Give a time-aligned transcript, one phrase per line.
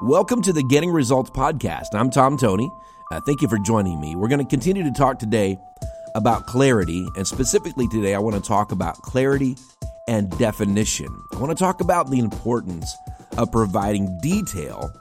[0.00, 1.88] Welcome to the Getting Results Podcast.
[1.92, 2.70] I'm Tom Tony.
[3.10, 4.14] Uh, thank you for joining me.
[4.16, 5.58] We're going to continue to talk today
[6.14, 9.56] about clarity, and specifically today, I want to talk about clarity
[10.06, 11.08] and definition.
[11.32, 12.96] I want to talk about the importance
[13.36, 14.92] of providing detail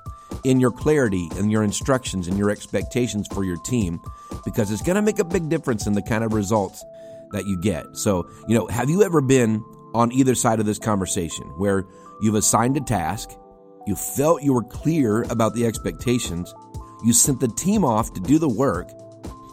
[0.44, 4.00] in your clarity and your instructions and your expectations for your team
[4.46, 6.84] because it's going to make a big difference in the kind of results
[7.32, 7.86] that you get.
[7.98, 9.64] So, you know, have you ever been
[9.94, 11.86] on either side of this conversation where
[12.21, 13.30] you've assigned a task?
[13.88, 16.54] You felt you were clear about the expectations.
[17.05, 18.91] You sent the team off to do the work.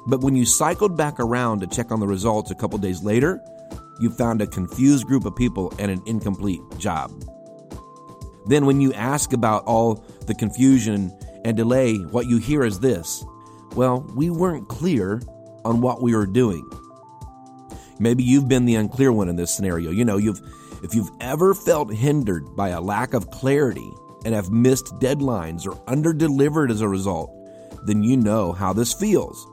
[0.08, 3.40] But when you cycled back around to check on the results a couple days later,
[4.00, 7.12] you found a confused group of people and an incomplete job.
[8.46, 13.24] Then, when you ask about all the confusion and delay, what you hear is this
[13.76, 15.22] Well, we weren't clear
[15.64, 16.68] on what we were doing.
[18.00, 19.92] Maybe you've been the unclear one in this scenario.
[19.92, 20.40] You know, you've
[20.82, 23.92] if you've ever felt hindered by a lack of clarity
[24.24, 27.30] and have missed deadlines or underdelivered as a result,
[27.86, 29.46] then you know how this feels.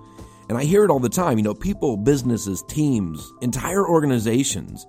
[0.50, 4.86] And I hear it all the time, you know, people, businesses, teams, entire organizations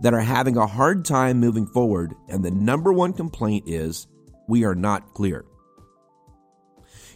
[0.00, 2.14] that are having a hard time moving forward.
[2.28, 4.06] And the number one complaint is
[4.48, 5.44] we are not clear.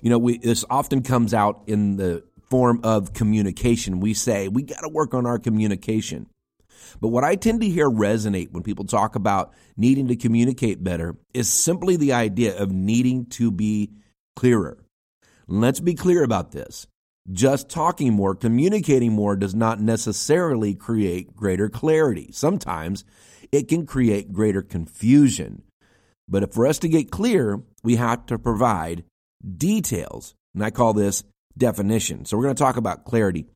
[0.03, 4.01] You know, we, this often comes out in the form of communication.
[4.01, 6.27] We say we got to work on our communication.
[7.01, 11.17] But what I tend to hear resonate when people talk about needing to communicate better
[11.33, 13.91] is simply the idea of needing to be
[14.37, 14.79] clearer.
[15.47, 16.87] Let's be clear about this.
[17.33, 22.31] Just talking more, communicating more does not necessarily create greater clarity.
[22.33, 23.05] Sometimes
[23.51, 25.63] it can create greater confusion.
[26.29, 29.05] But for us to get clear, we have to provide
[29.57, 30.35] details.
[30.55, 31.25] And I call this
[31.57, 32.25] definition.
[32.25, 33.47] So we're going to talk about clarity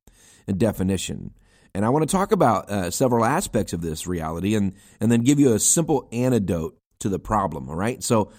[0.47, 1.33] and definition.
[1.75, 5.23] And I want to talk about uh, several aspects of this reality and, and then
[5.23, 7.69] give you a simple antidote to the problem.
[7.69, 8.03] All right.
[8.03, 8.33] So,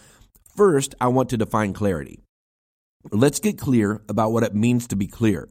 [0.56, 2.20] first, I want to define clarity.
[3.12, 5.48] Let's get clear about what it means to be clear.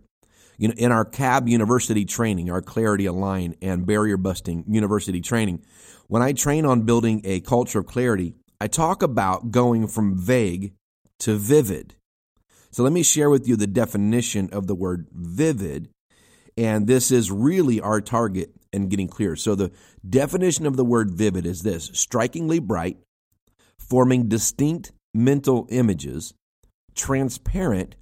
[0.58, 5.64] You know, in our CAB university training, our Clarity Align and Barrier Busting university training,
[6.08, 10.72] when I train on building a culture of clarity, I talk about going from vague
[11.20, 11.94] to vivid.
[12.70, 15.88] So let me share with you the definition of the word vivid
[16.58, 19.36] and this is really our target in getting clear.
[19.36, 19.70] So the
[20.06, 22.98] definition of the word vivid is this strikingly bright,
[23.78, 26.34] forming distinct mental images,
[26.96, 27.94] transparent,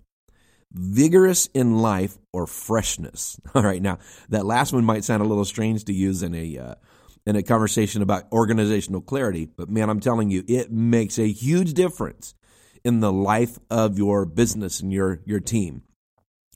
[0.73, 3.39] vigorous in life, or freshness.
[3.55, 3.99] All right, now
[4.31, 6.75] that last one might sound a little strange to use in a uh,
[7.27, 11.75] in a conversation about organizational clarity, but man, I'm telling you, it makes a huge
[11.75, 12.35] difference
[12.85, 15.83] in the life of your business and your your team.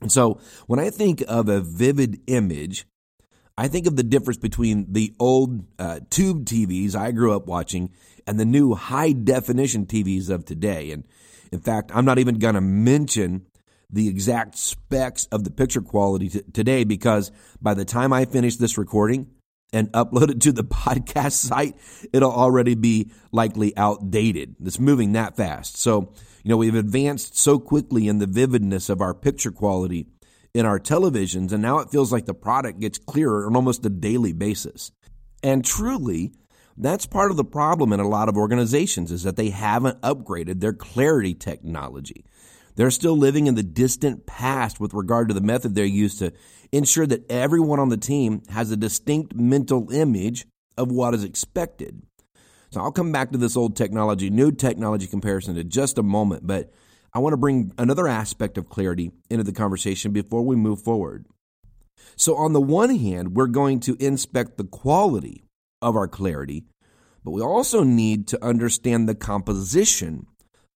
[0.00, 2.87] And so when I think of a vivid image,
[3.56, 7.91] I think of the difference between the old uh, tube TVs I grew up watching
[8.27, 10.93] and the new high definition TVs of today.
[10.93, 11.05] And
[11.53, 13.47] in fact, I'm not even going to mention
[13.93, 18.56] the exact specs of the picture quality t- today because by the time I finish
[18.56, 19.27] this recording
[19.72, 21.76] and upload it to the podcast site,
[22.12, 24.56] it'll already be likely outdated.
[24.64, 25.76] It's moving that fast.
[25.76, 30.06] So you know, we've advanced so quickly in the vividness of our picture quality
[30.54, 33.91] in our televisions, and now it feels like the product gets clearer on almost a
[33.91, 34.91] daily basis.
[35.42, 36.32] And truly,
[36.76, 40.60] that's part of the problem in a lot of organizations is that they haven't upgraded
[40.60, 42.25] their clarity technology.
[42.76, 46.32] They're still living in the distant past with regard to the method they used to
[46.72, 52.03] ensure that everyone on the team has a distinct mental image of what is expected.
[52.70, 56.47] So I'll come back to this old technology, new technology comparison in just a moment,
[56.47, 56.72] but
[57.12, 61.26] I want to bring another aspect of clarity into the conversation before we move forward.
[62.16, 65.44] So, on the one hand, we're going to inspect the quality
[65.82, 66.64] of our clarity,
[67.25, 70.26] but we also need to understand the composition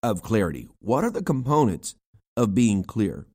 [0.04, 0.68] of clarity.
[0.80, 1.94] What are the components
[2.36, 3.26] of being clear?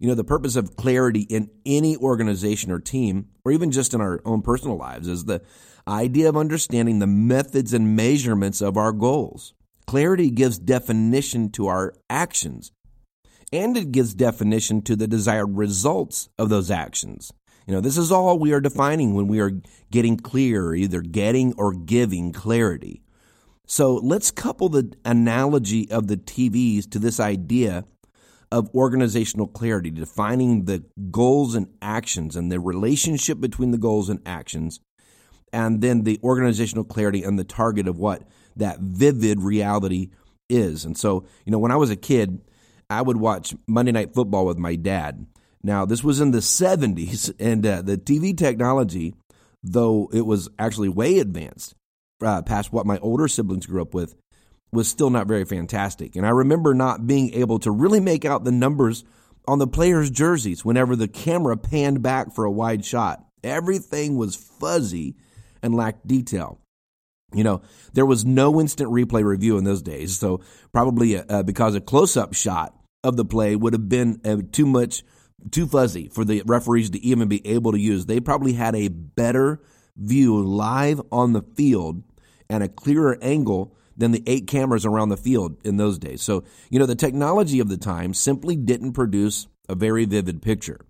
[0.00, 4.00] You know, the purpose of clarity in any organization or team, or even just in
[4.00, 5.42] our own personal lives, is the
[5.86, 9.52] idea of understanding the methods and measurements of our goals.
[9.86, 12.72] Clarity gives definition to our actions,
[13.52, 17.30] and it gives definition to the desired results of those actions.
[17.66, 19.52] You know, this is all we are defining when we are
[19.90, 23.03] getting clear, either getting or giving clarity.
[23.66, 27.84] So let's couple the analogy of the TVs to this idea
[28.52, 34.20] of organizational clarity, defining the goals and actions and the relationship between the goals and
[34.26, 34.80] actions
[35.52, 38.22] and then the organizational clarity and the target of what
[38.56, 40.10] that vivid reality
[40.48, 40.84] is.
[40.84, 42.40] And so, you know, when I was a kid,
[42.90, 45.26] I would watch Monday Night Football with my dad.
[45.62, 49.14] Now, this was in the 70s, and uh, the TV technology,
[49.62, 51.74] though it was actually way advanced
[52.24, 54.14] uh, past what my older siblings grew up with,
[54.72, 56.16] was still not very fantastic.
[56.16, 59.04] And I remember not being able to really make out the numbers
[59.46, 63.24] on the players' jerseys whenever the camera panned back for a wide shot.
[63.42, 65.16] Everything was fuzzy
[65.62, 66.58] and lacked detail.
[67.32, 67.62] You know,
[67.92, 70.40] there was no instant replay review in those days, so
[70.72, 74.66] probably uh, because a close up shot of the play would have been uh, too
[74.66, 75.02] much,
[75.50, 78.06] too fuzzy for the referees to even be able to use.
[78.06, 79.60] They probably had a better
[79.96, 82.02] view live on the field
[82.62, 86.22] a clearer angle than the eight cameras around the field in those days.
[86.22, 90.80] So, you know, the technology of the time simply didn't produce a very vivid picture.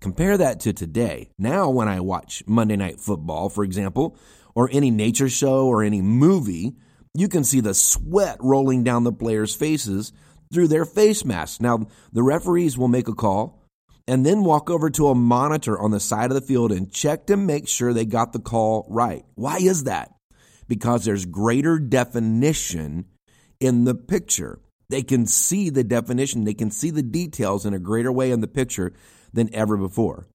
[0.00, 1.30] Compare that to today.
[1.38, 4.16] Now, when I watch Monday Night Football, for example,
[4.54, 6.76] or any nature show or any movie,
[7.14, 10.12] you can see the sweat rolling down the players' faces
[10.52, 11.60] through their face masks.
[11.60, 13.66] Now, the referees will make a call
[14.06, 17.26] and then walk over to a monitor on the side of the field and check
[17.26, 19.24] to make sure they got the call right.
[19.34, 20.12] Why is that?
[20.68, 23.06] Because there's greater definition
[23.58, 24.60] in the picture.
[24.90, 28.40] They can see the definition, they can see the details in a greater way in
[28.40, 28.92] the picture
[29.32, 30.26] than ever before.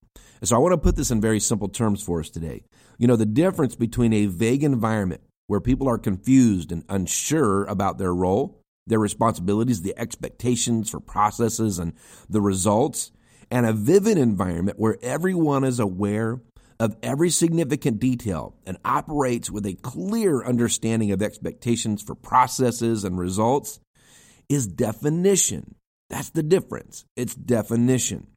[0.44, 2.63] So I want to put this in very simple terms for us today.
[2.97, 7.97] You know, the difference between a vague environment where people are confused and unsure about
[7.97, 11.94] their role, their responsibilities, the expectations for processes and
[12.30, 13.12] the results,
[13.50, 16.41] and a vivid environment where everyone is aware
[16.79, 23.17] of every significant detail and operates with a clear understanding of expectations for processes and
[23.17, 23.79] results
[24.49, 25.75] is definition.
[26.09, 27.05] That's the difference.
[27.15, 28.27] It's definition.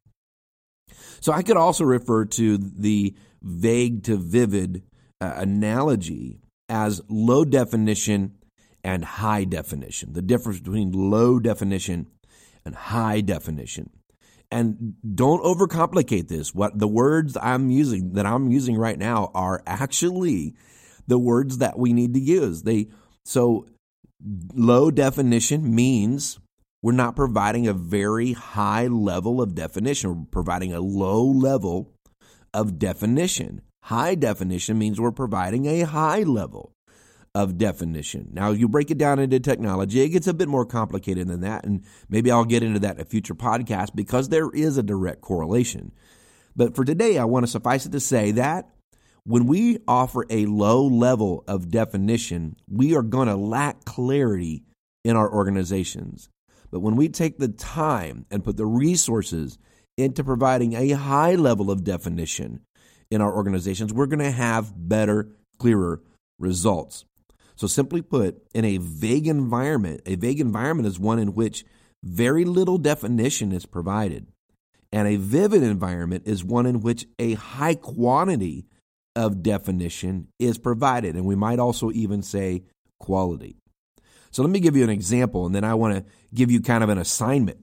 [1.19, 4.83] So I could also refer to the vague to vivid
[5.19, 6.39] uh, analogy
[6.69, 8.35] as low definition
[8.83, 10.13] and high definition.
[10.13, 12.07] The difference between low definition
[12.65, 13.89] and high definition.
[14.49, 16.55] And don't overcomplicate this.
[16.55, 20.55] What the words I'm using that I'm using right now are actually
[21.05, 22.63] the words that we need to use.
[22.63, 22.87] They
[23.25, 23.65] so
[24.53, 26.39] low definition means
[26.81, 30.15] we're not providing a very high level of definition.
[30.15, 31.91] We're providing a low level
[32.53, 33.61] of definition.
[33.83, 36.71] High definition means we're providing a high level
[37.35, 38.29] of definition.
[38.31, 41.65] Now, you break it down into technology, it gets a bit more complicated than that,
[41.65, 45.21] and maybe I'll get into that in a future podcast because there is a direct
[45.21, 45.91] correlation.
[46.55, 48.69] But for today, I want to suffice it to say that
[49.27, 54.63] when we offer a low level of definition, we are going to lack clarity
[55.03, 56.29] in our organizations.
[56.71, 59.57] But when we take the time and put the resources
[59.97, 62.61] into providing a high level of definition
[63.11, 66.01] in our organizations, we're going to have better, clearer
[66.39, 67.03] results.
[67.57, 71.65] So, simply put, in a vague environment, a vague environment is one in which
[72.03, 74.27] very little definition is provided.
[74.91, 78.67] And a vivid environment is one in which a high quantity
[79.15, 81.15] of definition is provided.
[81.15, 82.63] And we might also even say
[82.99, 83.57] quality.
[84.29, 86.83] So, let me give you an example, and then I want to give you kind
[86.83, 87.57] of an assignment.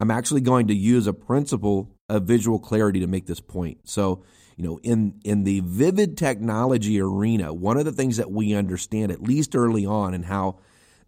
[0.00, 3.80] I'm actually going to use a principle of visual clarity to make this point.
[3.84, 4.24] So,
[4.56, 9.10] you know, in in the vivid technology arena, one of the things that we understand,
[9.10, 10.58] at least early on, and how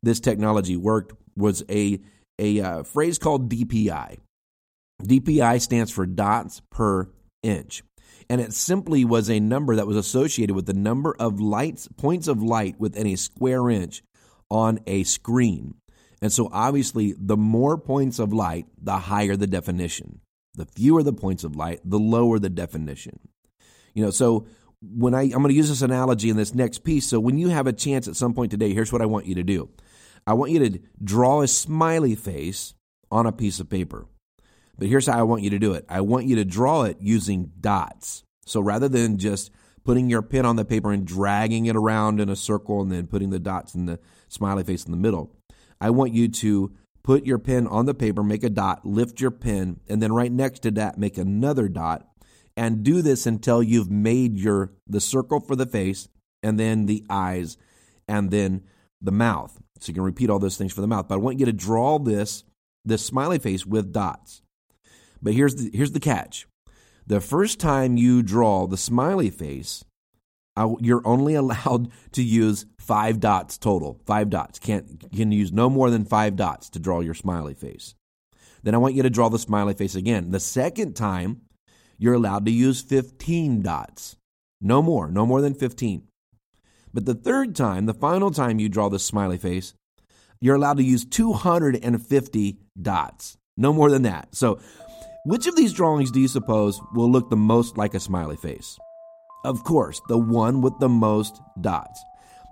[0.03, 2.01] this technology worked, was a
[2.39, 4.19] a uh, phrase called DPI.
[5.03, 7.09] DPI stands for dots per
[7.43, 7.83] inch,
[8.29, 12.27] and it simply was a number that was associated with the number of lights points
[12.27, 14.03] of light within a square inch
[14.51, 15.75] on a screen.
[16.23, 20.21] And so, obviously, the more points of light, the higher the definition.
[20.55, 23.21] The fewer the points of light, the lower the definition.
[23.97, 24.47] You know, so
[24.83, 27.09] when I I'm going to use this analogy in this next piece.
[27.09, 29.35] So when you have a chance at some point today, here's what I want you
[29.37, 29.71] to do.
[30.27, 32.75] I want you to draw a smiley face
[33.11, 34.07] on a piece of paper.
[34.79, 35.87] But here's how I want you to do it.
[35.89, 38.23] I want you to draw it using dots.
[38.45, 39.51] So rather than just
[39.83, 43.07] putting your pen on the paper and dragging it around in a circle and then
[43.07, 43.99] putting the dots in the
[44.29, 45.35] smiley face in the middle,
[45.81, 46.73] I want you to
[47.03, 50.31] put your pen on the paper, make a dot, lift your pen, and then right
[50.31, 52.07] next to that, make another dot
[52.57, 56.09] and do this until you've made your the circle for the face
[56.43, 57.57] and then the eyes
[58.09, 58.63] and then
[59.01, 59.61] the mouth.
[59.81, 61.09] So you can repeat all those things for the mouth.
[61.09, 62.45] But I want you to draw this
[62.85, 64.43] this smiley face with dots.
[65.21, 66.47] But here's the here's the catch.
[67.07, 69.85] The first time you draw the smiley face,
[70.81, 74.01] you're only allowed to use five dots total.
[74.07, 74.59] Five dots.
[74.59, 77.95] Can't can use no more than five dots to draw your smiley face.
[78.63, 80.31] Then I want you to draw the smiley face again.
[80.31, 81.43] The second time
[81.99, 84.17] you're allowed to use 15 dots.
[84.61, 86.03] No more, no more than 15.
[86.93, 89.75] But the third time, the final time you draw the smiley face,
[90.41, 93.37] you're allowed to use 250 dots.
[93.57, 94.35] No more than that.
[94.35, 94.61] So,
[95.25, 98.79] which of these drawings do you suppose will look the most like a smiley face?
[99.45, 102.01] Of course, the one with the most dots.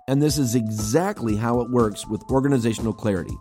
[0.07, 3.35] And this is exactly how it works with organizational clarity.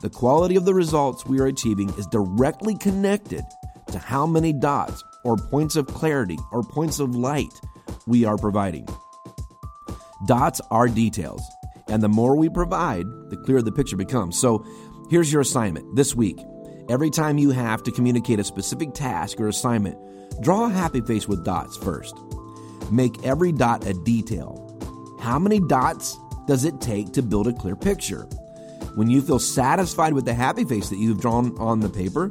[0.00, 3.42] The quality of the results we are achieving is directly connected
[3.90, 7.60] to how many dots or points of clarity or points of light
[8.06, 8.86] we are providing.
[10.26, 11.42] Dots are details,
[11.88, 14.38] and the more we provide, the clearer the picture becomes.
[14.38, 14.64] So
[15.10, 16.38] here's your assignment this week.
[16.88, 19.96] Every time you have to communicate a specific task or assignment,
[20.42, 22.14] draw a happy face with dots first.
[22.90, 24.60] Make every dot a detail.
[25.20, 28.24] How many dots does it take to build a clear picture?
[28.94, 32.30] When you feel satisfied with the happy face that you've drawn on the paper,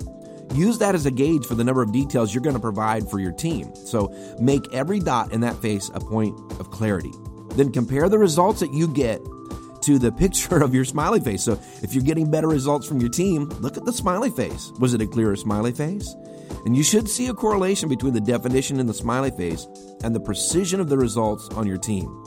[0.53, 3.19] use that as a gauge for the number of details you're going to provide for
[3.19, 3.75] your team.
[3.75, 7.13] So make every dot in that face a point of clarity.
[7.55, 9.22] Then compare the results that you get
[9.83, 11.43] to the picture of your smiley face.
[11.43, 14.72] So if you're getting better results from your team, look at the smiley face.
[14.79, 16.15] Was it a clearer smiley face?
[16.65, 19.67] And you should see a correlation between the definition in the smiley face
[20.03, 22.24] and the precision of the results on your team.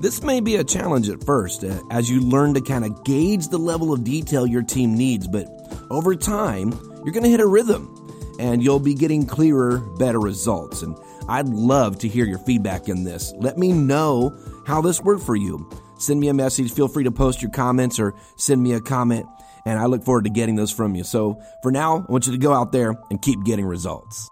[0.00, 3.48] This may be a challenge at first uh, as you learn to kind of gauge
[3.48, 5.63] the level of detail your team needs, but
[5.94, 6.72] over time,
[7.04, 7.90] you're going to hit a rhythm
[8.38, 10.82] and you'll be getting clearer, better results.
[10.82, 10.96] And
[11.28, 13.32] I'd love to hear your feedback in this.
[13.36, 14.36] Let me know
[14.66, 15.70] how this worked for you.
[15.98, 16.72] Send me a message.
[16.72, 19.26] Feel free to post your comments or send me a comment.
[19.64, 21.04] And I look forward to getting those from you.
[21.04, 24.28] So for now, I want you to go out there and keep getting results.